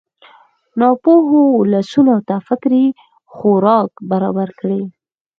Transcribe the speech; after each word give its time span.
ناپوهو 0.79 1.41
ولسونو 1.59 2.15
ته 2.27 2.35
فکري 2.47 2.85
خوراک 3.33 3.91
برابر 4.09 4.49
کړي. 4.59 4.81